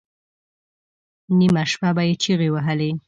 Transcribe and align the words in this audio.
نیمه 1.39 1.63
شپه 1.71 1.89
به 1.95 2.03
یې 2.07 2.15
چیغې 2.23 2.49
وهلې. 2.51 2.91